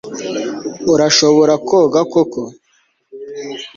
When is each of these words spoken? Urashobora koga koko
Urashobora 0.93 1.53
koga 1.67 2.01
koko 2.13 2.41